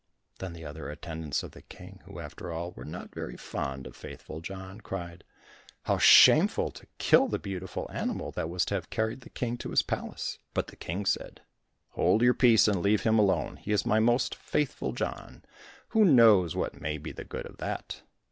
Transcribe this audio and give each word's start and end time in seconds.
Then 0.39 0.53
the 0.53 0.65
other 0.65 0.89
attendants 0.89 1.43
of 1.43 1.51
the 1.51 1.61
King, 1.61 2.01
who 2.05 2.19
after 2.19 2.51
all 2.51 2.71
were 2.71 2.85
not 2.85 3.13
very 3.13 3.37
fond 3.37 3.85
of 3.85 3.95
Faithful 3.95 4.41
John, 4.41 4.81
cried, 4.81 5.23
"How 5.83 5.99
shameful 5.99 6.71
to 6.71 6.87
kill 6.97 7.27
the 7.27 7.37
beautiful 7.37 7.87
animal, 7.93 8.31
that 8.31 8.49
was 8.49 8.65
to 8.65 8.73
have 8.73 8.89
carried 8.89 9.21
the 9.21 9.29
King 9.29 9.57
to 9.59 9.69
his 9.69 9.83
palace." 9.83 10.39
But 10.55 10.65
the 10.69 10.75
King 10.75 11.05
said, 11.05 11.41
"Hold 11.89 12.23
your 12.23 12.33
peace 12.33 12.67
and 12.67 12.81
leave 12.81 13.03
him 13.03 13.19
alone, 13.19 13.57
he 13.57 13.71
is 13.71 13.85
my 13.85 13.99
most 13.99 14.33
faithful 14.33 14.91
John, 14.91 15.45
who 15.89 16.03
knows 16.03 16.55
what 16.55 16.81
may 16.81 16.97
be 16.97 17.11
the 17.11 17.23
good 17.23 17.45
of 17.45 17.57
that!" 17.57 18.01